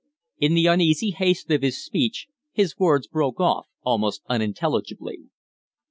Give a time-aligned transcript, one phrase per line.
[0.39, 5.29] In the uneasy haste of his speech his words broke off almost unintelligibly.